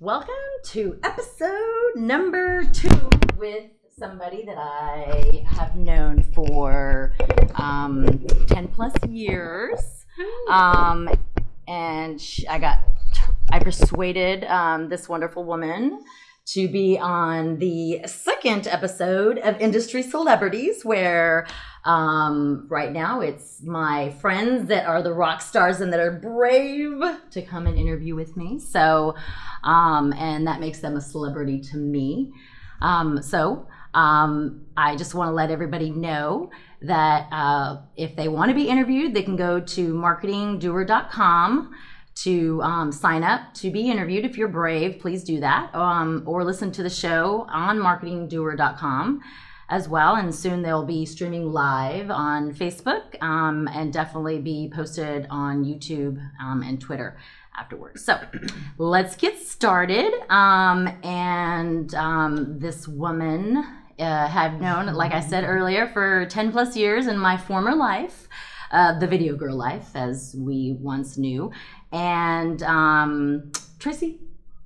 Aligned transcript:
Welcome 0.00 0.28
to 0.66 0.96
episode 1.02 1.96
number 1.96 2.62
two 2.72 3.10
with 3.36 3.64
somebody 3.98 4.44
that 4.44 4.56
I 4.56 5.44
have 5.44 5.74
known 5.74 6.22
for 6.22 7.16
um, 7.56 8.24
10 8.46 8.68
plus 8.68 8.92
years. 9.08 10.06
Um, 10.48 11.08
and 11.66 12.20
sh 12.20 12.44
I 12.48 12.60
got, 12.60 12.78
I 13.50 13.58
persuaded 13.58 14.44
um, 14.44 14.88
this 14.88 15.08
wonderful 15.08 15.42
woman 15.42 16.04
to 16.52 16.68
be 16.68 16.96
on 16.96 17.58
the 17.58 18.02
second 18.06 18.68
episode 18.68 19.38
of 19.38 19.60
Industry 19.60 20.04
Celebrities, 20.04 20.84
where 20.84 21.48
um, 21.88 22.66
right 22.68 22.92
now 22.92 23.22
it's 23.22 23.62
my 23.62 24.10
friends 24.20 24.68
that 24.68 24.84
are 24.84 25.02
the 25.02 25.14
rock 25.14 25.40
stars 25.40 25.80
and 25.80 25.90
that 25.90 26.00
are 26.00 26.12
brave 26.12 27.00
to 27.30 27.40
come 27.40 27.66
and 27.66 27.78
interview 27.78 28.14
with 28.14 28.36
me. 28.36 28.58
So, 28.58 29.14
um, 29.64 30.12
and 30.12 30.46
that 30.46 30.60
makes 30.60 30.80
them 30.80 30.96
a 30.96 31.00
celebrity 31.00 31.60
to 31.60 31.78
me. 31.78 32.30
Um, 32.82 33.22
so, 33.22 33.66
um, 33.94 34.66
I 34.76 34.96
just 34.96 35.14
want 35.14 35.30
to 35.30 35.32
let 35.32 35.50
everybody 35.50 35.90
know 35.90 36.50
that 36.82 37.26
uh, 37.32 37.78
if 37.96 38.14
they 38.16 38.28
want 38.28 38.50
to 38.50 38.54
be 38.54 38.68
interviewed, 38.68 39.14
they 39.14 39.22
can 39.22 39.36
go 39.36 39.58
to 39.58 39.94
marketingdoer.com 39.94 41.74
to 42.16 42.62
um, 42.62 42.92
sign 42.92 43.24
up 43.24 43.54
to 43.54 43.70
be 43.70 43.90
interviewed. 43.90 44.26
If 44.26 44.36
you're 44.36 44.48
brave, 44.48 44.98
please 45.00 45.24
do 45.24 45.40
that. 45.40 45.74
Um, 45.74 46.22
or 46.26 46.44
listen 46.44 46.70
to 46.72 46.82
the 46.82 46.90
show 46.90 47.46
on 47.48 47.78
marketingdoer.com 47.78 49.22
as 49.68 49.88
well. 49.88 50.16
And 50.16 50.34
soon 50.34 50.62
they'll 50.62 50.84
be 50.84 51.04
streaming 51.04 51.52
live 51.52 52.10
on 52.10 52.54
Facebook 52.54 53.20
um, 53.22 53.68
and 53.72 53.92
definitely 53.92 54.38
be 54.38 54.70
posted 54.74 55.26
on 55.30 55.64
YouTube 55.64 56.18
um, 56.40 56.62
and 56.62 56.80
Twitter 56.80 57.16
afterwards. 57.58 58.04
So 58.04 58.20
let's 58.78 59.16
get 59.16 59.38
started. 59.38 60.12
Um, 60.30 60.88
and 61.02 61.94
um, 61.94 62.58
this 62.58 62.88
woman 62.88 63.64
uh, 63.98 64.28
have 64.28 64.60
known, 64.60 64.86
like 64.94 65.12
I 65.12 65.20
said 65.20 65.44
earlier, 65.44 65.88
for 65.88 66.26
10 66.26 66.52
plus 66.52 66.76
years 66.76 67.06
in 67.06 67.18
my 67.18 67.36
former 67.36 67.74
life. 67.74 68.28
Uh, 68.70 68.98
the 68.98 69.06
video 69.06 69.34
girl 69.34 69.56
life, 69.56 69.88
as 69.94 70.36
we 70.38 70.76
once 70.78 71.16
knew. 71.16 71.50
And 71.90 72.62
um, 72.62 73.50
Tracy, 73.78 74.20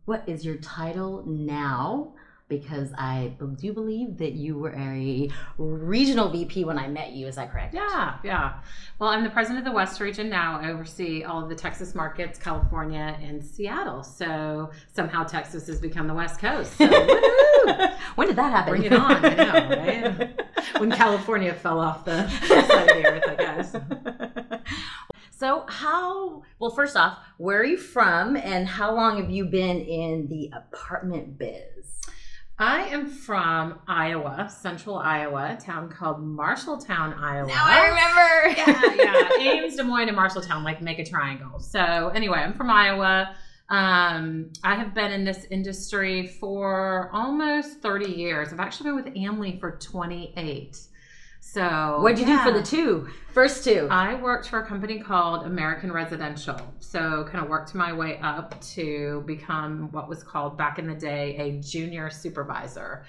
what 0.06 0.24
is 0.28 0.44
your 0.44 0.56
title 0.56 1.22
now? 1.24 2.12
Because 2.60 2.92
I 2.98 3.32
do 3.60 3.72
believe 3.72 4.18
that 4.18 4.32
you 4.32 4.58
were 4.58 4.74
a 4.74 5.30
regional 5.56 6.28
VP 6.28 6.64
when 6.64 6.78
I 6.78 6.86
met 6.86 7.12
you. 7.12 7.26
Is 7.26 7.36
that 7.36 7.50
correct? 7.50 7.72
Yeah, 7.74 8.18
yeah. 8.22 8.54
Well, 8.98 9.08
I'm 9.08 9.24
the 9.24 9.30
president 9.30 9.60
of 9.60 9.64
the 9.64 9.74
West 9.74 10.00
region 10.00 10.28
now. 10.28 10.60
I 10.60 10.70
oversee 10.70 11.24
all 11.24 11.42
of 11.42 11.48
the 11.48 11.54
Texas 11.54 11.94
markets, 11.94 12.38
California, 12.38 13.16
and 13.22 13.42
Seattle. 13.42 14.02
So 14.02 14.70
somehow 14.92 15.24
Texas 15.24 15.66
has 15.66 15.80
become 15.80 16.06
the 16.06 16.14
West 16.14 16.38
Coast. 16.40 16.76
So 16.76 16.86
when 18.16 18.28
did 18.28 18.36
that 18.36 18.52
happen? 18.52 18.70
Bring 18.70 18.84
it 18.84 18.92
on. 18.92 19.24
I 19.24 19.34
know, 19.34 19.76
right? 19.76 20.40
when 20.78 20.90
California 20.90 21.54
fell 21.54 21.80
off 21.80 22.04
the 22.04 22.28
side 22.28 22.90
of 22.90 22.96
the 22.96 23.06
earth, 23.06 23.24
I 23.28 23.34
guess. 23.34 23.76
So, 25.42 25.64
how, 25.66 26.44
well, 26.60 26.70
first 26.70 26.96
off, 26.96 27.18
where 27.36 27.58
are 27.58 27.64
you 27.64 27.76
from 27.76 28.36
and 28.36 28.64
how 28.64 28.94
long 28.94 29.20
have 29.20 29.28
you 29.28 29.44
been 29.44 29.80
in 29.80 30.28
the 30.28 30.52
apartment 30.56 31.36
biz? 31.36 31.98
I 32.58 32.82
am 32.88 33.06
from 33.06 33.80
Iowa, 33.88 34.48
central 34.48 34.96
Iowa, 34.98 35.56
a 35.58 35.60
town 35.60 35.88
called 35.88 36.22
Marshalltown, 36.22 37.18
Iowa. 37.18 37.48
Now 37.48 37.64
I 37.64 37.88
remember. 37.88 38.96
yeah, 38.96 39.28
yeah. 39.38 39.52
Ames, 39.52 39.76
Des 39.76 39.82
Moines, 39.82 40.08
and 40.08 40.16
Marshalltown, 40.16 40.62
like 40.62 40.82
make 40.82 40.98
a 40.98 41.04
triangle. 41.04 41.58
So, 41.58 42.08
anyway, 42.14 42.38
I'm 42.38 42.52
from 42.52 42.70
Iowa. 42.70 43.34
Um, 43.68 44.50
I 44.62 44.74
have 44.74 44.94
been 44.94 45.12
in 45.12 45.24
this 45.24 45.46
industry 45.50 46.26
for 46.26 47.10
almost 47.12 47.80
30 47.80 48.10
years. 48.10 48.52
I've 48.52 48.60
actually 48.60 48.90
been 48.90 48.96
with 48.96 49.14
AMLI 49.14 49.58
for 49.58 49.78
28. 49.78 50.78
So, 51.52 51.98
What'd 52.00 52.18
you 52.18 52.24
do 52.24 52.38
for 52.38 52.50
the 52.50 52.62
two 52.62 53.10
first 53.34 53.62
two. 53.62 53.86
I 53.90 54.14
worked 54.14 54.48
for 54.48 54.60
a 54.60 54.66
company 54.66 54.98
called 54.98 55.44
American 55.44 55.92
Residential. 55.92 56.58
So, 56.78 57.28
kind 57.30 57.44
of 57.44 57.50
worked 57.50 57.74
my 57.74 57.92
way 57.92 58.18
up 58.22 58.58
to 58.72 59.22
become 59.26 59.92
what 59.92 60.08
was 60.08 60.22
called 60.22 60.56
back 60.56 60.78
in 60.78 60.86
the 60.86 60.94
day 60.94 61.36
a 61.36 61.60
junior 61.60 62.08
supervisor. 62.08 63.04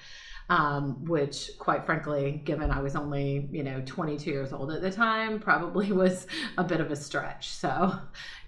Um, 0.50 1.06
which, 1.06 1.52
quite 1.58 1.86
frankly, 1.86 2.42
given 2.44 2.70
I 2.70 2.82
was 2.82 2.98
only, 2.98 3.48
you 3.50 3.64
know, 3.64 3.82
22 3.86 4.30
years 4.30 4.52
old 4.52 4.74
at 4.74 4.82
the 4.82 4.92
time, 4.92 5.40
probably 5.40 5.92
was 5.94 6.28
a 6.58 6.66
bit 6.66 6.82
of 6.82 6.92
a 6.92 6.98
stretch. 6.98 7.48
So, 7.48 7.98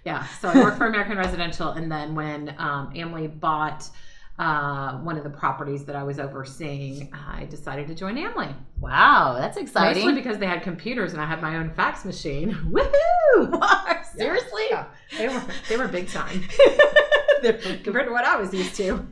yeah. 0.04 0.26
So, 0.42 0.50
I 0.50 0.56
worked 0.56 0.76
for 0.76 0.88
American 0.88 1.16
Residential. 1.16 1.70
And 1.70 1.90
then 1.90 2.14
when 2.14 2.54
um, 2.58 2.92
AMLI 2.92 3.40
bought 3.40 3.88
uh, 4.38 4.98
one 4.98 5.16
of 5.16 5.24
the 5.24 5.30
properties 5.30 5.84
that 5.86 5.96
I 5.96 6.02
was 6.02 6.18
overseeing, 6.18 7.10
I 7.14 7.44
decided 7.46 7.86
to 7.88 7.94
join 7.94 8.16
AMLI. 8.16 8.54
wow, 8.80 9.36
that's 9.38 9.56
exciting. 9.56 10.04
Mostly 10.04 10.20
because 10.20 10.38
they 10.38 10.46
had 10.46 10.62
computers 10.62 11.12
and 11.14 11.22
I 11.22 11.26
had 11.26 11.40
my 11.40 11.56
own 11.56 11.70
fax 11.70 12.04
machine. 12.04 12.52
Woohoo! 12.70 14.04
Seriously? 14.16 14.62
Yeah. 14.70 14.86
They 15.16 15.28
were 15.28 15.42
they 15.68 15.76
were 15.76 15.88
big 15.88 16.08
time 16.08 16.42
compared 17.42 18.06
to 18.06 18.12
what 18.12 18.24
I 18.24 18.36
was 18.36 18.52
used 18.52 18.74
to. 18.76 19.06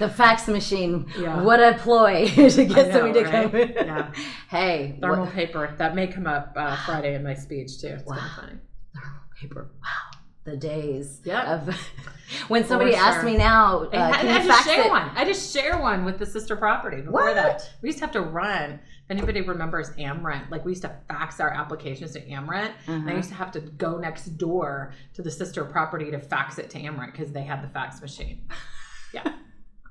The 0.00 0.08
fax 0.08 0.48
machine. 0.48 1.06
Yeah. 1.18 1.42
What 1.42 1.60
a 1.60 1.74
ploy 1.78 2.26
to 2.28 2.64
get 2.64 2.68
know, 2.88 2.90
somebody 2.90 3.22
to 3.24 3.30
right? 3.30 3.52
come. 3.52 3.86
Yeah. 3.86 4.12
Hey, 4.48 4.98
Thermal 5.00 5.26
what- 5.26 5.34
paper. 5.34 5.74
That 5.78 5.94
may 5.94 6.06
come 6.08 6.26
up 6.26 6.52
uh, 6.56 6.76
Friday 6.86 7.14
in 7.14 7.22
my 7.22 7.34
speech 7.34 7.80
too. 7.80 7.88
It's 7.88 8.04
Wow. 8.04 8.16
kind 8.16 8.26
of 8.26 8.32
funny. 8.36 8.58
thermal 8.94 9.20
paper. 9.40 9.70
Wow. 9.80 10.09
The 10.44 10.56
days 10.56 11.20
Yep. 11.24 11.44
of 11.46 11.76
when 12.48 12.64
somebody 12.64 12.94
asks 12.94 13.22
me 13.24 13.36
now, 13.36 13.84
uh, 13.84 13.88
I, 13.92 14.16
can 14.20 14.28
I 14.28 14.40
you 14.42 14.48
just 14.48 14.48
fax 14.48 14.64
share 14.64 14.86
it? 14.86 14.90
one. 14.90 15.10
I 15.14 15.24
just 15.24 15.52
share 15.52 15.78
one 15.78 16.04
with 16.04 16.18
the 16.18 16.24
sister 16.26 16.56
property. 16.56 16.98
Before 17.02 17.24
What? 17.24 17.34
that, 17.34 17.70
we 17.82 17.88
used 17.90 17.98
to 17.98 18.04
have 18.06 18.12
to 18.12 18.22
run. 18.22 18.80
If 19.04 19.10
anybody 19.10 19.42
remembers 19.42 19.90
AmRent, 19.98 20.50
like 20.50 20.64
we 20.64 20.70
used 20.72 20.82
to 20.82 20.94
fax 21.08 21.40
our 21.40 21.50
applications 21.50 22.12
to 22.12 22.20
AmRent. 22.26 22.72
And 22.86 23.02
I 23.04 23.08
Uh-huh. 23.08 23.16
used 23.16 23.28
to 23.28 23.34
have 23.34 23.50
to 23.52 23.60
go 23.60 23.98
next 23.98 24.38
door 24.38 24.92
to 25.14 25.22
the 25.22 25.30
sister 25.30 25.64
property 25.64 26.10
to 26.10 26.18
fax 26.18 26.58
it 26.58 26.70
to 26.70 26.78
AmRent 26.80 27.12
because 27.12 27.32
they 27.32 27.42
had 27.42 27.62
the 27.62 27.68
fax 27.68 28.00
machine. 28.00 28.40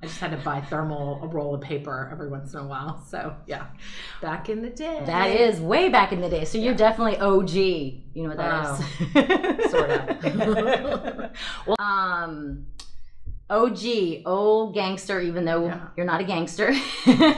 Yeah. 0.02 0.06
I 0.06 0.08
just 0.08 0.20
had 0.22 0.32
to 0.32 0.38
buy 0.38 0.62
thermal 0.62 1.22
a 1.24 1.28
roll 1.28 1.54
of 1.56 1.62
paper 1.62 2.10
every 2.12 2.30
once 2.30 2.54
in 2.54 2.60
a 2.60 2.64
while. 2.68 3.04
So 3.08 3.36
yeah, 3.46 3.68
back 4.22 4.48
in 4.50 4.62
the 4.62 4.70
day. 4.70 5.02
That 5.06 5.30
is 5.30 5.60
way 5.60 5.90
back 5.90 6.12
in 6.14 6.22
the 6.22 6.30
day. 6.30 6.46
So 6.46 6.58
you're 6.58 6.72
Yeah. 6.72 6.78
definitely 6.78 7.18
OG. 7.18 7.54
You 8.14 8.24
know 8.24 8.30
what 8.30 8.38
that 8.38 8.80
is? 9.66 9.72
Sort 9.72 9.90
of. 9.90 11.32
well, 11.68 11.76
um, 11.80 12.66
OG, 13.50 14.24
old 14.26 14.74
gangster. 14.74 15.20
Even 15.20 15.44
though 15.46 15.66
Yeah. 15.66 15.88
you're 15.98 16.06
not 16.06 16.22
a 16.22 16.24
gangster. 16.24 16.72
yeah, 17.06 17.38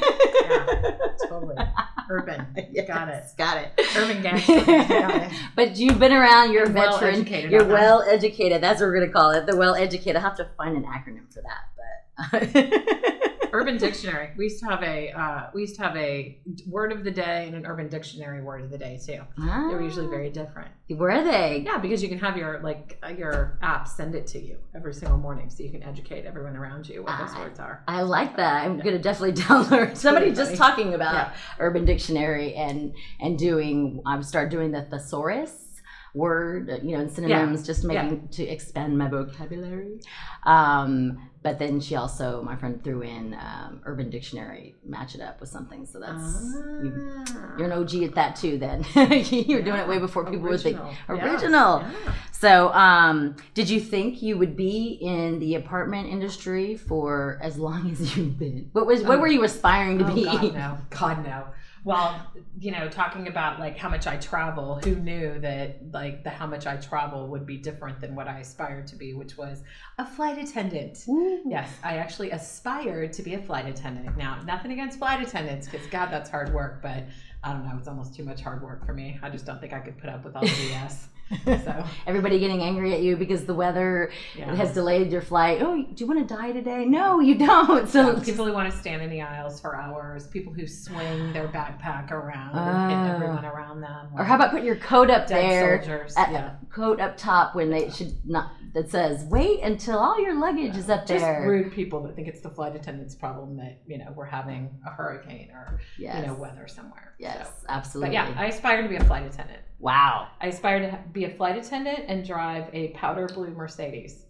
totally. 1.27 1.55
Urban. 2.11 2.45
Got 2.87 3.09
it. 3.09 3.23
Got 3.37 3.57
it. 3.57 3.71
Urban 3.97 4.21
gangster. 4.23 4.63
Got 4.65 5.15
it. 5.15 5.31
but 5.55 5.77
you've 5.77 5.97
been 5.99 6.11
around. 6.11 6.51
You're 6.51 6.69
a 6.69 6.71
Well 6.71 6.99
veteran. 6.99 7.15
educated 7.21 7.51
You're 7.51 7.61
on 7.63 7.67
that. 7.69 7.73
well 7.73 8.01
educated. 8.03 8.61
That's 8.61 8.81
what 8.81 8.87
we're 8.87 8.99
gonna 8.99 9.11
call 9.11 9.31
it. 9.31 9.45
The 9.45 9.55
well 9.55 9.75
educated. 9.75 10.17
I 10.17 10.19
have 10.19 10.37
to 10.37 10.47
find 10.57 10.75
an 10.77 10.83
acronym 10.83 11.31
for 11.33 11.41
that, 11.41 11.63
but. 11.77 12.55
Uh, 12.55 13.11
Urban 13.53 13.77
Dictionary. 13.77 14.29
We 14.37 14.45
used 14.45 14.59
to 14.59 14.65
have 14.69 14.83
a 14.83 15.11
uh, 15.11 15.49
we 15.53 15.61
used 15.61 15.75
to 15.77 15.83
have 15.83 15.95
a 15.95 16.39
word 16.67 16.91
of 16.91 17.03
the 17.03 17.11
day 17.11 17.45
and 17.47 17.55
an 17.55 17.65
Urban 17.65 17.87
Dictionary 17.89 18.41
word 18.41 18.61
of 18.63 18.69
the 18.71 18.77
day 18.77 18.99
too. 19.03 19.21
They 19.37 19.43
were 19.75 19.81
usually 19.81 20.07
very 20.07 20.29
different. 20.29 20.69
Were 20.89 21.23
they? 21.23 21.63
Yeah, 21.65 21.77
because 21.77 22.03
you 22.03 22.09
can 22.09 22.19
have 22.19 22.35
your 22.37 22.59
like 22.61 22.97
uh, 23.03 23.09
your 23.09 23.57
app 23.61 23.87
send 23.87 24.13
it 24.15 24.27
to 24.27 24.39
you 24.39 24.57
every 24.75 24.93
single 24.93 25.17
morning, 25.17 25.49
so 25.49 25.63
you 25.63 25.69
can 25.71 25.83
educate 25.83 26.25
everyone 26.25 26.55
around 26.57 26.87
you 26.89 27.03
what 27.03 27.17
those 27.17 27.29
Ah. 27.33 27.39
words 27.39 27.59
are. 27.59 27.83
I 27.87 28.01
like 28.01 28.35
that. 28.37 28.65
I'm 28.65 28.77
gonna 28.79 28.99
definitely 28.99 29.41
download. 29.41 29.95
Somebody 30.05 30.31
just 30.33 30.55
talking 30.55 30.93
about 30.93 31.13
Yeah. 31.13 31.33
Urban 31.59 31.85
Dictionary 31.85 32.53
and 32.55 32.93
and 33.19 33.37
doing. 33.37 34.01
I've 34.05 34.25
started 34.25 34.49
doing 34.51 34.71
the 34.71 34.81
thesaurus 34.83 35.70
word, 36.13 36.69
you 36.83 36.95
know, 36.95 37.01
and 37.01 37.11
synonyms, 37.11 37.65
just 37.65 37.83
making 37.83 38.27
to 38.29 38.43
expand 38.43 38.97
my 38.97 39.07
vocabulary. 39.07 39.99
Um, 40.45 41.29
but 41.43 41.57
then 41.57 41.79
she 41.79 41.95
also, 41.95 42.43
my 42.43 42.55
friend, 42.55 42.83
threw 42.83 43.01
in 43.01 43.33
um, 43.33 43.81
Urban 43.85 44.09
Dictionary, 44.11 44.75
match 44.85 45.15
it 45.15 45.21
up 45.21 45.39
with 45.39 45.49
something. 45.49 45.85
So 45.87 45.99
that's 45.99 46.53
you, 46.83 47.23
Ah. 47.29 47.55
you're 47.57 47.71
an 47.71 47.71
OG 47.71 48.03
at 48.03 48.15
that 48.15 48.35
too. 48.35 48.57
Then 48.59 48.85
you're 48.95 49.63
doing 49.63 49.79
it 49.79 49.87
way 49.87 49.97
before 49.97 50.23
people 50.25 50.49
would 50.49 50.61
think 50.61 50.77
Original. 51.09 51.79
Yeah. 51.79 52.13
So, 52.31 52.71
um, 52.73 53.35
did 53.53 53.69
you 53.69 53.79
think 53.79 54.21
you 54.21 54.37
would 54.37 54.55
be 54.55 54.97
in 55.01 55.39
the 55.39 55.55
apartment 55.55 56.09
industry 56.09 56.75
for 56.75 57.39
as 57.41 57.57
long 57.57 57.89
as 57.91 58.15
you've 58.17 58.37
been? 58.37 58.69
What 58.73 58.85
was 58.85 59.01
what 59.03 59.17
Oh. 59.17 59.21
were 59.21 59.27
you 59.27 59.43
aspiring 59.43 59.97
to 59.99 60.05
Oh, 60.11 60.13
be? 60.13 60.25
God 60.25 60.53
no, 60.53 60.77
God 60.91 61.25
no. 61.25 61.45
Well, 61.83 62.31
you 62.59 62.71
know, 62.71 62.87
talking 62.89 63.27
about 63.27 63.59
like 63.59 63.75
how 63.75 63.89
much 63.89 64.05
I 64.05 64.17
travel, 64.17 64.79
who 64.83 64.95
knew 64.95 65.39
that 65.39 65.91
like 65.91 66.23
the 66.23 66.29
how 66.29 66.45
much 66.45 66.67
I 66.67 66.77
travel 66.77 67.27
would 67.29 67.45
be 67.45 67.57
different 67.57 67.99
than 67.99 68.13
what 68.13 68.27
I 68.27 68.39
aspired 68.39 68.85
to 68.87 68.95
be, 68.95 69.13
which 69.13 69.35
was 69.35 69.63
a 69.97 70.05
flight 70.05 70.37
attendant. 70.37 71.03
Ooh. 71.09 71.41
Yes, 71.45 71.69
I 71.83 71.97
actually 71.97 72.31
aspired 72.31 73.13
to 73.13 73.23
be 73.23 73.33
a 73.33 73.41
flight 73.41 73.67
attendant. 73.67 74.15
Now, 74.15 74.41
nothing 74.45 74.71
against 74.71 74.99
flight 74.99 75.27
attendants, 75.27 75.67
because 75.67 75.87
God, 75.87 76.09
that's 76.11 76.29
hard 76.29 76.53
work. 76.53 76.83
But 76.83 77.05
I 77.43 77.51
don't 77.51 77.65
know, 77.65 77.75
it's 77.77 77.87
almost 77.87 78.15
too 78.15 78.23
much 78.23 78.41
hard 78.41 78.61
work 78.61 78.85
for 78.85 78.93
me. 78.93 79.19
I 79.23 79.29
just 79.29 79.45
don't 79.47 79.59
think 79.59 79.73
I 79.73 79.79
could 79.79 79.97
put 79.97 80.09
up 80.09 80.23
with 80.23 80.35
all 80.35 80.43
the 80.43 80.47
BS. 80.49 81.07
So 81.45 81.85
Everybody 82.07 82.39
getting 82.39 82.61
angry 82.61 82.93
at 82.93 83.01
you 83.01 83.15
because 83.17 83.45
the 83.45 83.53
weather 83.53 84.11
yeah. 84.35 84.53
has 84.55 84.73
delayed 84.73 85.11
your 85.11 85.21
flight. 85.21 85.61
Oh, 85.61 85.75
do 85.75 85.93
you 85.97 86.07
want 86.07 86.27
to 86.27 86.33
die 86.35 86.51
today? 86.51 86.85
No, 86.85 87.19
you 87.19 87.35
don't. 87.35 87.87
So 87.89 88.15
So 88.15 88.21
people 88.21 88.45
who 88.45 88.53
want 88.53 88.71
to 88.71 88.77
stand 88.77 89.01
in 89.01 89.09
the 89.09 89.21
aisles 89.21 89.59
for 89.59 89.75
hours, 89.75 90.27
people 90.27 90.53
who 90.53 90.67
swing 90.67 91.33
their 91.33 91.47
backpack 91.47 92.11
around 92.11 92.55
and 92.55 92.91
hit 92.91 92.97
Oh. 93.11 93.15
everyone 93.15 93.45
around 93.45 93.81
them. 93.81 94.07
or 94.17 94.23
how 94.23 94.35
about 94.35 94.51
putting 94.51 94.65
your 94.65 94.75
coat 94.77 95.09
up 95.09 95.27
dead 95.27 95.49
there, 95.49 95.83
soldiers? 95.83 96.13
at- 96.17 96.31
yeah. 96.31 96.55
coat 96.71 96.99
up 96.99 97.17
top 97.17 97.55
when 97.55 97.69
they 97.69 97.89
should 97.89 98.13
not. 98.25 98.51
That 98.73 98.89
says, 98.89 99.25
"Wait 99.25 99.59
until 99.63 99.99
all 99.99 100.17
your 100.21 100.39
luggage 100.39 100.77
is 100.77 100.89
up 100.89 101.05
there. 101.05 101.17
Just 101.17 101.25
there." 101.25 101.45
rude 101.45 101.73
people 101.73 102.03
that 102.03 102.15
think 102.15 102.29
it's 102.29 102.39
the 102.39 102.49
flight 102.49 102.73
attendant's 102.73 103.15
problem 103.15 103.57
that 103.57 103.81
you 103.85 103.97
know 103.97 104.13
we're 104.15 104.23
having 104.23 104.69
a 104.87 104.89
hurricane 104.89 105.49
or 105.51 105.81
Yes. 105.99 106.21
you 106.21 106.27
know 106.27 106.35
weather 106.35 106.67
somewhere. 106.67 107.13
Yes, 107.19 107.47
So- 107.47 107.65
absolutely. 107.67 108.15
But 108.15 108.29
yeah, 108.29 108.33
I 108.41 108.45
aspire 108.45 108.81
to 108.83 108.87
be 108.87 108.95
a 108.95 109.03
flight 109.03 109.25
attendant. 109.25 109.59
wow. 109.79 110.27
I 110.39 110.47
aspire 110.47 110.79
to 110.79 110.89
ha- 110.91 110.99
be 111.21 111.31
a 111.31 111.35
flight 111.35 111.57
attendant 111.57 111.99
and 112.07 112.25
drive 112.25 112.67
a 112.73 112.89
powder 112.89 113.27
blue 113.27 113.51
Mercedes. 113.51 114.25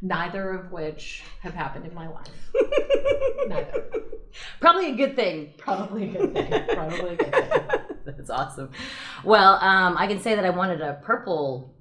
Neither 0.00 0.50
of 0.50 0.70
which 0.70 1.24
have 1.40 1.54
happened 1.54 1.84
in 1.84 1.92
my 1.94 2.08
life. 2.08 2.28
Neither. 3.48 3.84
Probably 4.60 4.92
a 4.92 4.94
good 4.94 5.16
thing. 5.16 5.54
Probably 5.58 6.10
a 6.10 6.12
good 6.12 6.32
thing. 6.32 6.76
Probably 6.76 7.14
a 7.14 7.16
good 7.16 7.32
thing. 7.34 7.60
That's 8.06 8.30
awesome. 8.30 8.70
Well, 9.24 9.54
um, 9.54 9.96
I 9.98 10.06
can 10.06 10.20
say 10.20 10.36
that 10.36 10.44
I 10.44 10.50
wanted 10.50 10.80
a 10.80 11.00
purple 11.02 11.74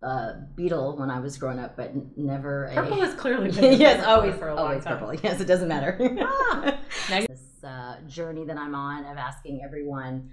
uh, 0.00 0.34
beetle 0.54 0.96
when 0.96 1.10
I 1.10 1.18
was 1.18 1.36
growing 1.36 1.58
up, 1.58 1.76
but 1.76 1.88
n- 1.88 2.12
never 2.16 2.66
a. 2.66 2.74
Purple 2.74 3.00
has 3.00 3.14
clearly 3.14 3.50
been 3.60 3.80
yes, 3.80 4.04
always, 4.06 4.36
for 4.36 4.50
a 4.50 4.54
long 4.54 4.66
always 4.66 4.84
time. 4.84 4.98
purple. 4.98 5.14
Yes, 5.14 5.40
it 5.40 5.46
doesn't 5.46 5.68
matter. 5.68 5.98
Ah. 6.20 6.78
This 7.08 7.64
uh, 7.64 7.96
journey 8.06 8.44
that 8.44 8.56
I'm 8.56 8.76
on 8.76 9.04
of 9.06 9.16
asking 9.16 9.62
everyone, 9.64 10.30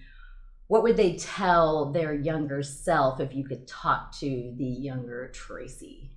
what 0.71 0.83
would 0.83 0.95
they 0.95 1.18
tell 1.18 1.91
their 1.91 2.13
younger 2.13 2.63
self 2.63 3.19
if 3.19 3.35
you 3.35 3.44
could 3.44 3.68
talk 3.68 4.18
to 4.18 4.53
the 4.56 4.63
younger 4.63 5.29
Tracy? 5.33 6.09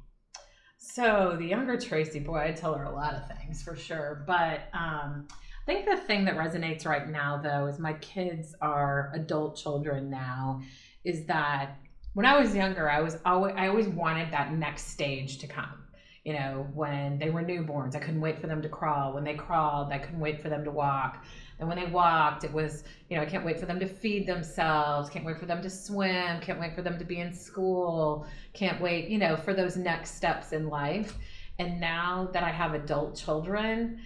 So 0.78 1.34
the 1.36 1.44
younger 1.44 1.76
Tracy, 1.76 2.20
boy, 2.20 2.36
I'd 2.36 2.56
tell 2.56 2.72
her 2.74 2.84
a 2.84 2.94
lot 2.94 3.14
of 3.14 3.26
things 3.36 3.64
for 3.64 3.74
sure. 3.74 4.22
But 4.28 4.68
um, 4.72 5.26
I 5.26 5.66
think 5.66 5.86
the 5.86 5.96
thing 5.96 6.24
that 6.26 6.36
resonates 6.36 6.86
right 6.86 7.08
now, 7.08 7.36
though, 7.42 7.66
is 7.66 7.80
my 7.80 7.94
kids 7.94 8.54
are 8.60 9.10
adult 9.12 9.56
children 9.56 10.08
now. 10.08 10.62
Is 11.02 11.26
that 11.26 11.76
when 12.12 12.24
I 12.24 12.38
was 12.38 12.54
younger, 12.54 12.88
I 12.88 13.00
was 13.00 13.18
always 13.24 13.54
I 13.56 13.66
always 13.66 13.88
wanted 13.88 14.30
that 14.30 14.52
next 14.52 14.86
stage 14.86 15.38
to 15.38 15.48
come. 15.48 15.83
You 16.24 16.32
know, 16.32 16.66
when 16.72 17.18
they 17.18 17.28
were 17.28 17.42
newborns, 17.42 17.94
I 17.94 17.98
couldn't 17.98 18.22
wait 18.22 18.40
for 18.40 18.46
them 18.46 18.62
to 18.62 18.68
crawl. 18.68 19.12
When 19.12 19.24
they 19.24 19.34
crawled, 19.34 19.92
I 19.92 19.98
couldn't 19.98 20.20
wait 20.20 20.40
for 20.40 20.48
them 20.48 20.64
to 20.64 20.70
walk. 20.70 21.22
And 21.58 21.68
when 21.68 21.78
they 21.78 21.86
walked, 21.86 22.44
it 22.44 22.52
was, 22.52 22.82
you 23.10 23.16
know, 23.16 23.22
I 23.22 23.26
can't 23.26 23.44
wait 23.44 23.60
for 23.60 23.66
them 23.66 23.78
to 23.78 23.86
feed 23.86 24.26
themselves, 24.26 25.10
can't 25.10 25.24
wait 25.24 25.38
for 25.38 25.46
them 25.46 25.60
to 25.62 25.68
swim, 25.68 26.40
can't 26.40 26.58
wait 26.58 26.74
for 26.74 26.82
them 26.82 26.98
to 26.98 27.04
be 27.04 27.20
in 27.20 27.32
school, 27.32 28.26
can't 28.54 28.80
wait, 28.80 29.08
you 29.08 29.18
know, 29.18 29.36
for 29.36 29.52
those 29.52 29.76
next 29.76 30.14
steps 30.14 30.52
in 30.52 30.68
life. 30.68 31.14
And 31.58 31.78
now 31.78 32.30
that 32.32 32.42
I 32.42 32.50
have 32.50 32.74
adult 32.74 33.16
children, 33.16 34.00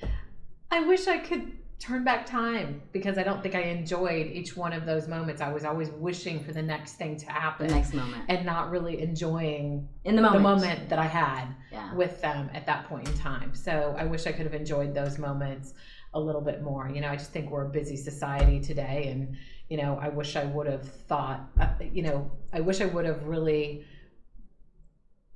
I 0.70 0.80
wish 0.80 1.06
I 1.06 1.18
could 1.18 1.52
turn 1.78 2.02
back 2.02 2.26
time 2.26 2.82
because 2.92 3.19
I 3.19 3.22
don't 3.22 3.40
think 3.42 3.54
I 3.54 3.60
enjoyed 3.62 4.26
each 4.26 4.56
one 4.56 4.72
of 4.72 4.84
those 4.84 5.06
moments. 5.06 5.40
I 5.40 5.52
was 5.52 5.64
always 5.64 5.90
wishing 5.90 6.42
for 6.42 6.52
the 6.52 6.62
next 6.62 6.94
thing 6.94 7.16
to 7.19 7.26
happen, 7.26 7.69
The 7.69 7.75
next 7.75 7.94
moment. 7.94 8.25
and 8.28 8.44
not 8.44 8.70
really 8.70 9.00
enjoying 9.00 9.88
In 10.04 10.16
the 10.16 10.22
moment. 10.22 10.42
the 10.42 10.48
moment 10.48 10.88
that 10.88 10.98
I 10.98 11.06
had 11.06 11.44
Yeah. 11.70 11.94
with 11.94 12.20
them 12.20 12.50
at 12.52 12.66
that 12.66 12.86
point 12.88 13.08
in 13.08 13.14
time. 13.14 13.54
So 13.54 13.94
I 13.96 14.04
wish 14.06 14.26
I 14.26 14.32
could 14.32 14.44
have 14.44 14.54
enjoyed 14.54 14.92
those 14.92 15.19
moments 15.19 15.75
a 16.14 16.20
little 16.20 16.40
bit 16.40 16.62
more. 16.62 16.90
You 16.90 17.00
know, 17.00 17.08
I 17.10 17.16
just 17.16 17.30
think 17.30 17.48
we're 17.50 17.66
a 17.66 17.70
busy 17.70 17.96
society 17.96 18.58
today, 18.60 19.08
and 19.12 19.36
you 19.69 19.76
know, 19.76 19.98
I 20.00 20.08
wish 20.08 20.34
I 20.34 20.46
would 20.46 20.66
have 20.66 20.82
thought. 20.88 21.48
Uh, 21.60 21.69
you 21.92 22.02
know, 22.02 22.30
I 22.52 22.60
wish 22.60 22.80
I 22.80 22.86
would 22.86 23.04
have 23.04 23.25
really 23.25 23.84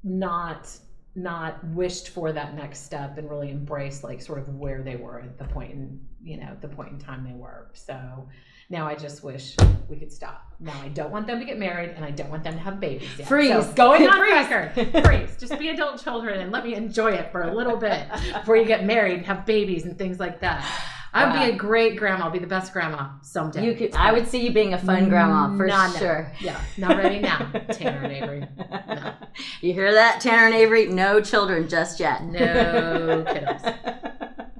not 0.03 0.67
not 1.14 1.62
wished 1.69 2.09
for 2.09 2.32
that 2.32 2.55
next 2.55 2.85
step 2.85 3.19
and 3.19 3.29
really 3.29 3.50
embraced 3.50 4.03
like 4.03 4.23
sort 4.23 4.38
of 4.38 4.49
where 4.49 4.82
they 4.82 4.97
were 4.97 5.20
at 5.20 5.38
the 5.38 5.44
point 5.44 5.73
in 5.73 6.00
you 6.23 6.38
know 6.38 6.56
the 6.61 6.69
point 6.69 6.91
in 6.93 6.99
time 6.99 7.25
they 7.25 7.35
were. 7.35 7.70
So 7.75 8.29
now 8.70 8.87
i 8.87 8.94
just 8.94 9.23
wish 9.23 9.56
we 9.88 9.97
could 9.97 10.12
stop. 10.12 10.55
Now 10.59 10.79
i 10.82 10.88
don't 10.88 11.11
want 11.11 11.26
them 11.26 11.38
to 11.38 11.44
get 11.44 11.59
married 11.59 11.91
and 11.91 12.05
i 12.05 12.11
don't 12.11 12.31
want 12.31 12.44
them 12.44 12.55
to 12.55 12.61
have 12.61 12.81
babies 12.81 13.11
yet. 13.19 13.29
Freeze. 13.29 13.50
so 13.50 13.73
going 13.73 14.09
on 14.09 14.20
record. 14.20 15.05
Freeze. 15.05 15.37
Just 15.38 15.59
be 15.59 15.69
adult 15.69 16.03
children 16.03 16.41
and 16.41 16.50
let 16.50 16.64
me 16.64 16.75
enjoy 16.75 17.12
it 17.12 17.31
for 17.31 17.43
a 17.43 17.55
little 17.55 17.76
bit 17.76 18.06
before 18.32 18.56
you 18.56 18.65
get 18.65 18.85
married 18.85 19.19
and 19.19 19.26
have 19.26 19.44
babies 19.44 19.85
and 19.85 19.99
things 19.99 20.19
like 20.19 20.41
that 20.41 20.65
i'd 21.14 21.32
Wow. 21.35 21.44
be 21.47 21.53
a 21.53 21.56
great 21.56 21.97
grandma 21.97 22.25
i'll 22.25 22.31
be 22.31 22.38
the 22.38 22.47
best 22.47 22.73
grandma 22.73 23.11
someday 23.23 23.64
You 23.64 23.75
could. 23.75 23.94
I 23.94 24.12
would 24.12 24.26
see 24.29 24.44
you 24.47 24.53
being 24.53 24.75
a 24.75 24.79
fun 24.79 25.09
grandma 25.09 25.56
for 25.56 25.67
Not 25.67 25.93
now. 25.94 25.99
sure. 25.99 26.32
yeah 26.41 26.61
not 26.79 26.97
ready 26.97 27.19
now 27.20 27.50
tanner 27.73 28.03
and 28.03 28.12
avery 28.12 28.47
No. 28.88 29.12
You 29.61 29.73
hear 29.73 29.93
that, 29.93 30.20
Tanner 30.20 30.47
and 30.47 30.55
Avery? 30.55 30.87
No 30.87 31.20
children 31.20 31.69
just 31.69 31.99
yet. 32.00 32.23
No 32.25 33.25
kiddos. 33.29 34.50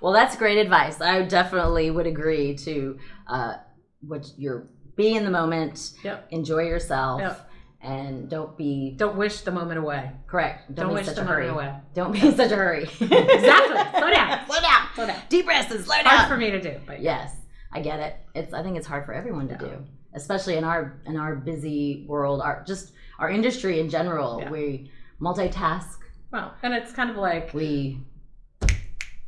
well, 0.00 0.12
that's 0.12 0.36
great 0.36 0.58
advice. 0.58 1.00
I 1.00 1.22
definitely 1.22 1.90
would 1.90 2.06
agree 2.06 2.54
to 2.58 2.98
uh, 3.26 3.54
what 4.00 4.26
you're 4.36 4.68
be 4.96 5.14
in 5.14 5.24
the 5.24 5.30
moment, 5.30 5.92
Yep. 6.02 6.28
enjoy 6.30 6.62
yourself, 6.64 7.20
Yep. 7.20 7.50
and 7.82 8.28
don't 8.30 8.56
be 8.56 8.94
don't 8.96 9.16
wish 9.16 9.40
the 9.42 9.52
moment 9.52 9.78
away 9.78 10.10
correct. 10.26 10.74
Don't, 10.74 10.76
don't, 10.76 10.86
be 10.88 10.90
in 10.90 10.94
wish 10.96 11.06
such 11.06 11.16
the 11.16 11.22
a 11.22 11.24
hurry. 11.24 11.46
moment 11.48 11.68
away 11.68 11.80
Don't 11.94 12.12
be 12.12 12.20
in 12.26 12.34
such 12.36 12.50
a 12.52 12.56
hurry. 12.56 12.82
exactly 12.82 14.00
slow 14.00 14.10
down 14.10 14.46
slow 14.46 14.60
down. 14.60 14.75
Slow 14.96 15.06
down 15.06 15.20
Deep 15.28 15.44
breaths 15.44 15.70
and 15.72 15.84
slow 15.84 15.94
hard 16.02 16.28
for 16.28 16.36
me 16.36 16.50
to 16.50 16.60
do 16.60 16.74
but 16.86 17.00
Yes, 17.00 17.32
I 17.72 17.80
get 17.80 18.00
it. 18.00 18.16
It's 18.34 18.52
I 18.52 18.62
think 18.64 18.76
it's 18.76 18.86
hard 18.86 19.04
for 19.06 19.12
everyone 19.14 19.46
to 19.48 19.54
Yeah. 19.54 19.60
do, 19.70 19.84
especially 20.14 20.56
in 20.56 20.64
our 20.64 21.00
in 21.06 21.16
our 21.16 21.36
busy 21.36 22.04
world, 22.08 22.40
our 22.40 22.64
just 22.66 22.92
our 23.20 23.30
industry 23.30 23.78
in 23.80 23.88
general. 23.88 24.40
Yeah. 24.40 24.50
We 24.50 24.90
multitask. 25.20 25.96
well 26.32 26.52
and 26.62 26.74
it's 26.74 26.92
kind 26.92 27.10
of 27.10 27.16
like 27.16 27.54
We 27.54 28.00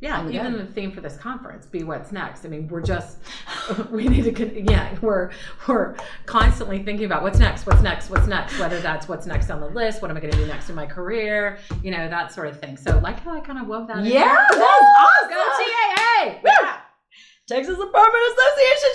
Yeah, 0.01 0.21
Oh 0.23 0.29
even 0.29 0.53
God. 0.53 0.61
the 0.67 0.71
theme 0.71 0.91
for 0.93 1.01
this 1.01 1.17
conference, 1.17 1.65
be 1.65 1.83
what's 1.83 2.11
next. 2.13 2.45
I 2.45 2.47
mean, 2.47 2.69
we're 2.69 2.81
just 2.81 3.17
we 3.91 4.07
need 4.07 4.23
to 4.33 4.61
yeah, 4.71 4.95
we're 5.01 5.31
we're 5.67 5.95
constantly 6.25 6.81
thinking 6.83 7.05
about 7.05 7.21
what's 7.21 7.37
next, 7.39 7.65
what's 7.65 7.81
next, 7.81 8.09
what's 8.09 8.25
next, 8.27 8.57
whether 8.59 8.79
that's 8.79 9.09
what's 9.09 9.25
next 9.25 9.49
on 9.49 9.59
the 9.59 9.67
list, 9.67 10.01
what 10.01 10.09
am 10.09 10.15
I 10.15 10.21
going 10.21 10.31
to 10.31 10.37
do 10.39 10.47
next 10.47 10.69
in 10.69 10.75
my 10.75 10.85
career, 10.85 11.57
you 11.83 11.91
know, 11.91 12.07
that 12.07 12.31
sort 12.31 12.47
of 12.47 12.59
thing. 12.61 12.77
So 12.77 12.97
like 12.99 13.19
how 13.19 13.35
I 13.35 13.41
kind 13.41 13.59
of 13.59 13.67
wove 13.67 13.87
that 13.89 13.97
in 13.97 14.05
yeah, 14.05 14.35
that's 14.37 14.55
Go 14.57 15.35
awesome. 15.35 15.65
TAA. 15.65 16.39
Yeah. 16.45 16.77
Texas 17.59 17.83
Apartment 17.83 18.23
Association 18.31 18.91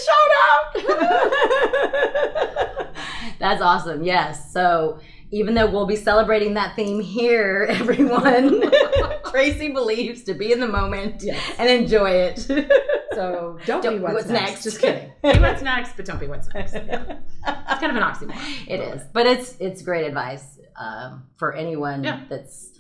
showdown. 0.94 2.94
That's 3.38 3.62
awesome. 3.62 4.02
Yes. 4.02 4.52
So 4.52 4.98
even 5.30 5.54
though 5.54 5.70
we'll 5.70 5.86
be 5.86 5.96
celebrating 5.96 6.54
that 6.54 6.76
theme 6.76 7.00
here, 7.00 7.66
everyone, 7.70 8.62
Tracy 9.30 9.72
believes 9.72 10.22
to 10.24 10.34
be 10.34 10.52
in 10.52 10.60
the 10.60 10.68
moment 10.68 11.22
Yes. 11.22 11.42
and 11.58 11.68
enjoy 11.68 12.10
it. 12.10 12.38
So 12.40 13.58
don't, 13.66 13.82
Don't 13.82 13.96
be 13.96 14.00
what's, 14.00 14.14
what's 14.14 14.28
next. 14.28 14.50
next. 14.50 14.62
Just 14.64 14.80
kidding. 14.80 15.10
Be 15.22 15.38
what's 15.40 15.62
next, 15.62 15.96
but 15.96 16.04
don't 16.06 16.20
be 16.20 16.26
what's 16.26 16.52
next. 16.54 16.74
Yeah. 16.74 17.18
It's 17.46 17.80
kind 17.80 17.94
of 17.94 17.96
an 17.96 18.02
oxymoron. 18.02 18.68
It 18.68 18.80
is, 18.80 19.02
but 19.12 19.26
it's 19.26 19.56
it's 19.60 19.82
great 19.82 20.06
advice 20.06 20.58
um, 20.76 21.24
for 21.36 21.52
anyone 21.54 22.04
Yeah. 22.04 22.22
that's 22.28 22.70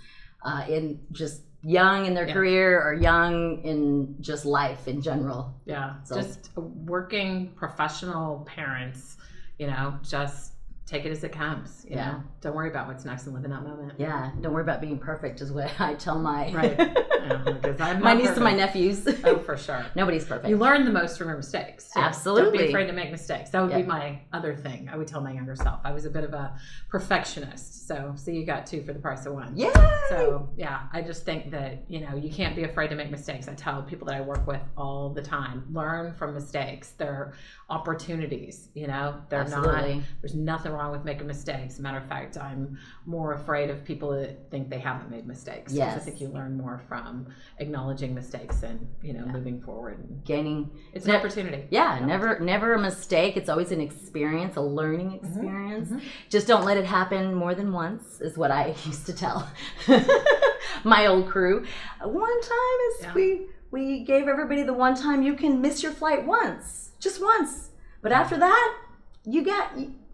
uh, 0.44 0.64
in 0.68 1.00
just 1.12 1.42
young 1.64 2.06
in 2.06 2.14
their 2.14 2.26
Yeah. 2.26 2.34
career 2.34 2.80
or 2.82 2.92
young 2.94 3.58
in 3.64 4.16
just 4.20 4.44
life 4.44 4.86
in 4.86 5.00
general. 5.00 5.54
Yeah, 5.64 5.94
So- 6.04 6.16
just 6.16 6.50
working 6.56 7.48
professional 7.56 8.44
parents, 8.46 9.16
you 9.58 9.66
know, 9.66 9.94
just 10.02 10.52
take 10.86 11.06
it 11.06 11.10
as 11.10 11.24
it 11.24 11.32
comes. 11.32 11.86
You 11.88 11.96
Yeah. 11.96 12.12
know, 12.12 12.22
don't 12.42 12.54
worry 12.54 12.68
about 12.68 12.86
what's 12.86 13.04
next 13.06 13.24
and 13.26 13.34
live 13.34 13.44
in 13.44 13.50
that 13.50 13.62
moment. 13.62 13.94
Yeah, 13.96 14.30
don't 14.42 14.52
worry 14.52 14.62
about 14.62 14.82
being 14.82 14.98
perfect, 14.98 15.40
is 15.40 15.50
what 15.50 15.70
I 15.80 15.94
tell 15.94 16.18
my 16.18 16.52
Right. 16.52 16.98
Mhm, 17.24 17.60
because 17.62 17.80
I'm 17.80 18.00
my 18.02 18.14
niece 18.14 18.30
and 18.30 18.44
my 18.44 18.52
nephews. 18.54 19.06
Oh, 19.24 19.38
for 19.38 19.56
sure. 19.56 19.84
Nobody's 19.94 20.24
perfect. 20.24 20.48
You 20.48 20.56
learn 20.58 20.84
the 20.84 20.90
most 20.92 21.16
from 21.18 21.28
your 21.28 21.36
mistakes. 21.36 21.90
too. 21.92 22.00
Don't 22.00 22.52
be 22.52 22.68
afraid 22.68 22.86
to 22.86 22.92
make 22.92 23.10
mistakes. 23.10 23.50
That 23.50 23.62
would 23.62 23.70
Yeah. 23.70 23.78
be 23.82 23.84
my 23.84 24.20
other 24.32 24.54
thing. 24.54 24.88
I 24.92 24.96
would 24.96 25.06
tell 25.08 25.20
my 25.20 25.32
younger 25.32 25.56
self. 25.56 25.80
I 25.84 25.92
was 25.92 26.04
a 26.04 26.10
bit 26.10 26.24
of 26.24 26.34
a 26.34 26.54
perfectionist. 26.90 27.86
So, 27.88 28.12
see, 28.16 28.32
you 28.34 28.46
got 28.46 28.66
two 28.66 28.82
for 28.82 28.92
the 28.92 28.98
price 28.98 29.26
of 29.26 29.34
one. 29.34 29.52
yeah. 29.56 29.72
So 30.08 30.48
yeah, 30.56 30.80
I 30.92 31.00
just 31.02 31.24
think 31.24 31.50
that 31.52 31.84
you 31.88 32.00
know 32.00 32.14
you 32.14 32.30
can't 32.30 32.54
be 32.54 32.64
afraid 32.64 32.88
to 32.88 32.94
make 32.96 33.10
mistakes. 33.10 33.48
I 33.48 33.54
tell 33.54 33.82
people 33.82 34.06
that 34.08 34.16
I 34.16 34.20
work 34.20 34.46
with 34.46 34.60
all 34.76 35.10
the 35.10 35.22
time: 35.22 35.64
learn 35.72 36.12
from 36.14 36.34
mistakes. 36.34 36.90
They're 36.92 37.32
opportunities. 37.70 38.68
You 38.74 38.86
know, 38.86 39.16
they're 39.28 39.48
not. 39.48 39.84
There's 40.20 40.34
nothing 40.34 40.72
wrong 40.72 40.92
with 40.92 41.04
making 41.04 41.26
mistakes. 41.26 41.78
Matter 41.78 41.98
of 41.98 42.06
fact, 42.06 42.36
I'm 42.38 42.78
more 43.06 43.32
afraid 43.34 43.70
of 43.70 43.84
people 43.84 44.10
that 44.10 44.50
think 44.50 44.68
they 44.70 44.78
haven't 44.78 45.10
made 45.10 45.26
mistakes. 45.26 45.72
'Cause 45.72 45.80
I 45.80 45.98
think 45.98 46.20
you 46.20 46.28
learn 46.28 46.56
more 46.56 46.78
from 46.88 47.13
acknowledging 47.58 48.14
mistakes 48.14 48.62
and 48.62 48.78
you 49.02 49.12
know 49.16 49.24
Yeah. 49.26 49.32
moving 49.32 49.60
forward. 49.66 49.96
And 49.98 50.24
Gaining. 50.24 50.60
it's 50.94 51.06
an 51.06 51.14
opportunity. 51.18 51.60
Yeah, 51.70 51.90
never, 52.12 52.38
never 52.40 52.74
a 52.74 52.80
mistake. 52.80 53.36
It's 53.36 53.48
always 53.48 53.70
an 53.72 53.80
experience, 53.80 54.56
a 54.56 54.60
learning 54.80 55.10
Mm-hmm. 55.12 55.26
experience. 55.26 55.88
mhm. 55.90 56.00
Just 56.34 56.46
don't 56.50 56.64
let 56.70 56.76
it 56.82 56.86
happen 56.98 57.22
more 57.34 57.54
than 57.54 57.72
once, 57.72 58.20
is 58.20 58.36
what 58.42 58.50
I 58.50 58.64
used 58.90 59.06
to 59.06 59.12
tell 59.24 59.38
my 60.84 61.06
old 61.06 61.28
crew. 61.28 61.64
One 62.02 62.40
time 62.40 62.78
is 62.90 62.94
Yeah. 63.02 63.14
we 63.14 63.26
we 63.70 64.04
gave 64.04 64.28
everybody 64.28 64.62
the 64.62 64.72
one 64.86 64.94
time 64.94 65.22
you 65.22 65.34
can 65.34 65.60
miss 65.60 65.82
your 65.82 65.92
flight 65.92 66.24
once, 66.26 66.92
just 67.00 67.20
once. 67.20 67.70
But 68.02 68.12
after 68.12 68.36
that, 68.38 68.76
you 69.24 69.42
got 69.42 69.66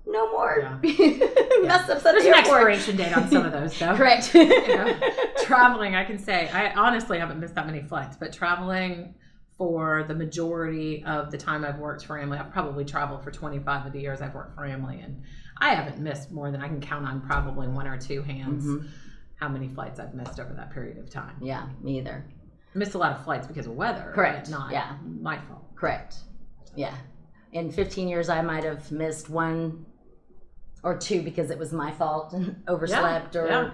no 0.06 0.30
more 0.32 0.58
Yeah. 0.60 0.78
mess 1.62 1.88
ups 1.88 2.04
at 2.06 2.12
There's 2.12 2.24
the 2.24 2.28
an 2.30 2.34
expiration 2.38 2.96
date 2.96 3.16
on 3.16 3.28
some 3.30 3.44
of 3.46 3.52
those, 3.52 3.78
though. 3.78 3.94
Correct. 3.96 4.34
know, 4.34 4.98
traveling, 5.42 5.94
I 5.94 6.04
can 6.04 6.18
say, 6.18 6.48
I 6.48 6.72
honestly 6.74 7.18
haven't 7.18 7.38
missed 7.40 7.54
that 7.54 7.66
many 7.66 7.82
flights, 7.82 8.16
but 8.16 8.32
traveling 8.32 9.14
for 9.56 10.04
the 10.08 10.14
majority 10.14 11.04
of 11.04 11.30
the 11.30 11.36
time 11.38 11.64
I've 11.64 11.78
worked 11.78 12.06
for 12.06 12.16
AMLI, 12.18 12.40
I've 12.40 12.50
probably 12.52 12.84
traveled 12.84 13.22
for 13.22 13.30
25 13.30 13.86
of 13.86 13.92
the 13.92 14.00
years 14.00 14.20
I've 14.22 14.34
worked 14.34 14.54
for 14.54 14.62
AMLI, 14.62 15.04
and 15.04 15.22
I 15.58 15.74
haven't 15.74 15.98
missed 15.98 16.30
more 16.32 16.50
than 16.50 16.62
I 16.62 16.68
can 16.68 16.80
count 16.80 17.04
on 17.06 17.20
probably 17.20 17.68
one 17.68 17.86
or 17.86 17.98
two 17.98 18.22
hands 18.22 18.64
Mhm. 18.64 18.88
how 19.36 19.48
many 19.50 19.68
flights 19.68 20.00
I've 20.00 20.14
missed 20.14 20.40
over 20.40 20.54
that 20.54 20.70
period 20.72 20.96
of 20.96 21.10
time. 21.10 21.36
Yeah, 21.42 21.66
me 21.82 21.98
either. 21.98 22.24
Missed 22.72 22.94
a 22.94 22.98
lot 22.98 23.12
of 23.12 23.22
flights 23.24 23.46
because 23.46 23.66
of 23.66 23.72
weather. 23.74 24.12
Correct. 24.14 24.48
Not 24.48 24.70
Yeah. 24.72 24.96
my 25.20 25.36
fault. 25.38 25.76
Correct. 25.76 26.16
Yeah. 26.74 26.94
In 27.52 27.70
15 27.70 28.08
years, 28.08 28.28
I 28.30 28.40
might 28.42 28.64
have 28.64 28.90
missed 28.92 29.28
one 29.28 29.84
or 30.82 30.96
two 30.96 31.22
because 31.22 31.50
it 31.50 31.58
was 31.58 31.72
my 31.72 31.90
fault 31.92 32.32
and 32.32 32.62
overslept 32.68 33.36
or. 33.36 33.46
yeah. 33.46 33.70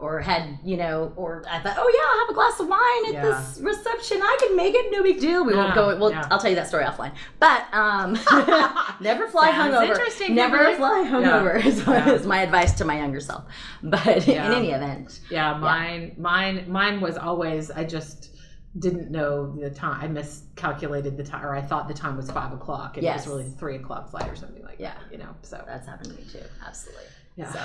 Or 0.00 0.18
had 0.20 0.58
you 0.64 0.76
know, 0.76 1.12
or 1.14 1.44
I 1.48 1.60
thought, 1.60 1.76
oh 1.78 1.88
yeah, 1.94 2.10
I'll 2.12 2.18
have 2.26 2.30
a 2.30 2.34
glass 2.34 2.60
of 2.60 2.66
wine 2.68 3.06
at 3.06 3.12
Yeah. 3.14 3.22
this 3.40 3.60
reception. 3.62 4.20
I 4.20 4.36
can 4.40 4.56
make 4.56 4.74
it, 4.74 4.90
no 4.90 5.04
big 5.04 5.20
deal. 5.20 5.44
We 5.44 5.54
won't 5.54 5.72
go. 5.72 5.96
Well, 5.96 6.10
yeah. 6.10 6.26
I'll 6.32 6.38
tell 6.40 6.50
you 6.50 6.56
that 6.56 6.66
story 6.66 6.84
offline. 6.84 7.14
But 7.38 7.62
um, 7.72 8.14
never 9.00 9.28
fly 9.28 9.50
Sounds 9.52 9.72
hungover. 9.72 9.88
interesting, 9.90 10.34
Never 10.34 10.56
Kimberly. 10.58 10.76
fly 10.76 11.08
hungover 11.08 11.64
is, 11.64 11.86
Yeah. 11.86 12.10
is 12.10 12.26
my 12.26 12.42
advice 12.42 12.72
to 12.74 12.84
my 12.84 12.98
younger 12.98 13.20
self. 13.20 13.44
But 13.84 14.26
Yeah. 14.26 14.46
in 14.48 14.52
any 14.52 14.72
event, 14.72 15.20
Yeah, 15.30 15.56
mine, 15.58 16.16
mine, 16.18 16.64
mine 16.68 17.00
was 17.00 17.16
always. 17.16 17.70
I 17.70 17.84
just 17.84 18.33
didn't 18.78 19.10
know 19.10 19.54
the 19.56 19.70
time. 19.70 20.00
I 20.02 20.08
miscalculated 20.08 21.16
the 21.16 21.22
time, 21.24 21.44
or 21.44 21.54
I 21.54 21.60
thought 21.62 21.86
the 21.88 21.94
time 21.94 22.16
was 22.16 22.30
five 22.30 22.52
o'clock, 22.52 22.96
and 22.96 23.04
Yes. 23.04 23.26
it 23.26 23.30
was 23.30 23.38
really 23.38 23.50
three 23.50 23.76
o'clock 23.76 24.10
flight 24.10 24.28
or 24.28 24.34
something 24.36 24.62
like 24.64 24.76
Yeah. 24.80 24.94
that. 24.94 25.12
You 25.12 25.18
know, 25.18 25.34
so 25.42 25.62
that's 25.66 25.86
happened 25.86 26.10
to 26.10 26.16
me 26.16 26.24
too. 26.30 26.40
Absolutely. 26.66 27.04
yeah. 27.36 27.52
So, 27.52 27.60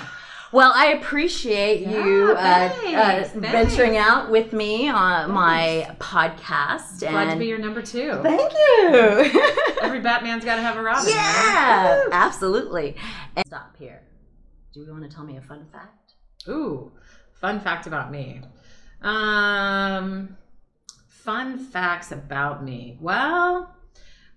well, 0.52 0.72
I 0.74 0.86
appreciate 0.94 1.86
you 1.86 2.32
uh, 2.36 2.40
uh, 2.40 2.68
thanks, 2.70 3.32
venturing 3.32 3.96
out 3.96 4.30
with 4.30 4.52
me 4.52 4.88
on 4.88 5.30
my 5.30 5.94
podcast. 6.00 7.00
Glad 7.00 7.32
to 7.32 7.36
be 7.38 7.46
your 7.46 7.58
number 7.58 7.82
two. 7.82 8.18
thank 8.22 8.52
you. 8.52 9.42
Every 9.82 10.00
Batman's 10.00 10.44
got 10.44 10.56
to 10.56 10.62
have 10.62 10.76
a 10.76 10.82
Robin. 10.82 11.04
right? 11.06 11.14
yeah, 11.14 12.02
absolutely. 12.12 12.96
And 13.36 13.46
stop 13.46 13.76
here. 13.78 14.02
Do 14.74 14.80
you 14.80 14.90
want 14.92 15.08
to 15.08 15.14
tell 15.14 15.24
me 15.24 15.36
a 15.36 15.40
fun 15.40 15.66
fact? 15.72 16.14
Ooh, 16.48 16.90
fun 17.40 17.60
fact 17.60 17.86
about 17.86 18.10
me. 18.12 18.40
Um, 19.02 20.36
fun 21.24 21.58
facts 21.58 22.12
about 22.12 22.64
me. 22.64 22.96
Well, 23.00 23.74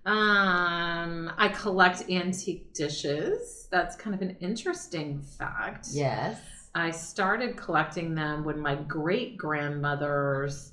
um, 0.06 1.32
I 1.38 1.48
collect 1.54 2.10
antique 2.10 2.74
dishes. 2.74 3.68
That's 3.70 3.96
kind 3.96 4.14
of 4.14 4.22
an 4.22 4.36
interesting 4.40 5.20
fact. 5.20 5.88
Yes. 5.92 6.40
I 6.74 6.90
started 6.90 7.56
collecting 7.56 8.14
them 8.14 8.44
when 8.44 8.58
my 8.58 8.74
great 8.74 9.36
grandmothers 9.36 10.72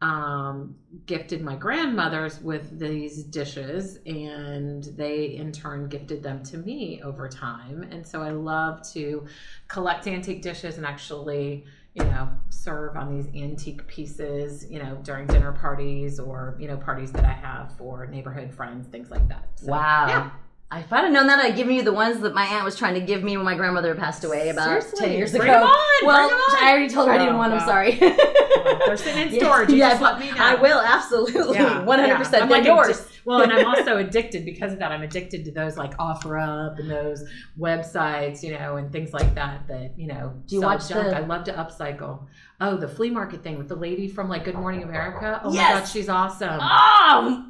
um, 0.00 0.76
gifted 1.06 1.42
my 1.42 1.56
grandmothers 1.56 2.40
with 2.40 2.78
these 2.78 3.24
dishes, 3.24 3.98
and 4.06 4.84
they 4.96 5.34
in 5.34 5.50
turn 5.50 5.88
gifted 5.88 6.22
them 6.22 6.44
to 6.44 6.58
me 6.58 7.02
over 7.02 7.28
time. 7.28 7.82
And 7.90 8.06
so 8.06 8.22
I 8.22 8.30
love 8.30 8.88
to 8.92 9.26
collect 9.66 10.06
antique 10.06 10.42
dishes 10.42 10.76
and 10.76 10.86
actually, 10.86 11.64
you 11.98 12.04
know, 12.04 12.28
serve 12.48 12.96
on 12.96 13.14
these 13.14 13.26
antique 13.34 13.86
pieces, 13.86 14.66
you 14.70 14.78
know, 14.82 14.98
during 15.02 15.26
dinner 15.26 15.52
parties 15.52 16.18
or, 16.20 16.56
you 16.58 16.68
know, 16.68 16.76
parties 16.76 17.10
that 17.12 17.24
I 17.24 17.32
have 17.32 17.76
for 17.76 18.06
neighborhood 18.06 18.52
friends, 18.54 18.86
things 18.86 19.10
like 19.10 19.26
that. 19.28 19.48
So, 19.56 19.72
Wow. 19.72 20.06
Yeah. 20.08 20.30
If 20.70 20.92
I'd 20.92 21.04
have 21.04 21.12
known 21.12 21.28
that, 21.28 21.38
I'd 21.38 21.56
given 21.56 21.72
you 21.74 21.82
the 21.82 21.94
ones 21.94 22.20
that 22.20 22.34
my 22.34 22.44
aunt 22.44 22.62
was 22.62 22.76
trying 22.76 22.92
to 22.92 23.00
give 23.00 23.22
me 23.22 23.38
when 23.38 23.46
my 23.46 23.54
grandmother 23.54 23.94
passed 23.94 24.22
away 24.22 24.50
about 24.50 24.82
Seriously? 24.82 25.00
10 25.06 25.12
years 25.16 25.30
Bring 25.32 25.42
ago. 25.48 25.60
'em 25.60 25.62
on, 25.66 26.06
well, 26.06 26.28
bring 26.28 26.38
'em 26.38 26.44
on. 26.44 26.62
I 26.64 26.70
already 26.70 26.88
told 26.92 27.08
her 27.08 27.14
I 27.14 27.18
didn't 27.18 27.36
Oh, 27.36 27.38
want 27.38 27.52
them, 27.52 27.60
wow. 27.60 27.66
sorry. 27.66 27.92
They're 27.94 28.96
sitting 28.98 29.32
in 29.34 29.40
storage. 29.40 29.70
You 29.70 29.78
just 29.78 30.02
let 30.02 30.18
me 30.20 30.26
know. 30.30 30.36
I 30.38 30.56
will, 30.56 30.78
absolutely. 30.80 31.54
Yeah, 31.54 31.82
100%. 31.86 32.06
yeah. 32.06 32.22
They're 32.22 32.42
I'm 32.42 32.50
like 32.50 32.64
yours. 32.66 32.86
addic- 33.00 33.20
well, 33.24 33.40
and 33.40 33.50
I'm 33.52 33.64
also 33.74 33.96
addicted 33.96 34.44
because 34.44 34.74
of 34.74 34.78
that. 34.80 34.92
I'm 34.92 35.00
addicted 35.02 35.46
to 35.46 35.52
those 35.52 35.78
like 35.78 35.96
OfferUp 35.96 36.78
and 36.78 36.90
those 36.90 37.24
websites, 37.58 38.42
you 38.42 38.52
know, 38.58 38.76
and 38.76 38.92
things 38.92 39.14
like 39.14 39.34
that. 39.36 39.66
That 39.68 39.94
you 39.96 40.06
know, 40.06 40.34
Do 40.46 40.56
you 40.56 40.60
watch 40.60 40.86
junk. 40.90 41.08
the- 41.08 41.16
I 41.16 41.20
love 41.20 41.44
to 41.44 41.52
upcycle. 41.54 42.26
Oh, 42.60 42.76
the 42.76 42.88
flea 42.88 43.08
market 43.10 43.42
thing 43.42 43.56
with 43.56 43.68
the 43.68 43.76
lady 43.76 44.06
from 44.08 44.28
like 44.28 44.44
Good 44.44 44.56
Morning 44.56 44.82
America. 44.82 45.40
Oh 45.44 45.48
my 45.50 45.56
god, 45.56 45.84
she's 45.84 46.08
awesome. 46.10 46.58
Oh, 46.60 47.44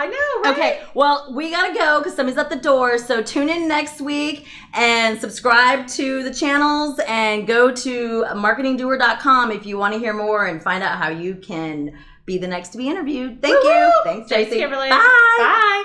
I 0.00 0.06
know. 0.06 0.50
Right? 0.50 0.58
Okay, 0.58 0.82
well, 0.94 1.30
we 1.34 1.50
gotta 1.50 1.74
go 1.74 1.98
because 1.98 2.16
somebody's 2.16 2.38
at 2.38 2.48
the 2.48 2.56
door. 2.56 2.96
So 2.96 3.22
tune 3.22 3.50
in 3.50 3.68
next 3.68 4.00
week 4.00 4.46
and 4.72 5.20
subscribe 5.20 5.86
to 5.88 6.22
the 6.22 6.32
channels 6.32 6.98
and 7.06 7.46
go 7.46 7.70
to 7.70 8.24
marketingdoer.com 8.30 9.52
if 9.52 9.66
you 9.66 9.76
want 9.76 9.92
to 9.92 10.00
hear 10.00 10.14
more 10.14 10.46
and 10.46 10.62
find 10.62 10.82
out 10.82 10.96
how 10.96 11.10
you 11.10 11.34
can 11.34 11.98
be 12.24 12.38
the 12.38 12.48
next 12.48 12.70
to 12.70 12.78
be 12.78 12.88
interviewed. 12.88 13.42
Thank 13.42 13.62
you. 13.62 13.70
Woo-woo. 13.70 14.24
Thanks. 14.28 14.50
Kimberly. 14.50 14.88
Bye. 14.88 14.96
Bye. 15.38 15.84